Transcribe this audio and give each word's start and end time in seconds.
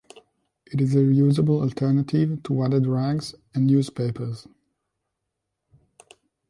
It 0.65 0.81
is 0.81 0.95
a 0.95 0.97
reusable 0.97 1.61
alternative 1.61 2.41
to 2.41 2.53
wadded 2.53 2.87
rags 2.87 3.35
or 3.55 3.61
newspapers. 3.61 4.47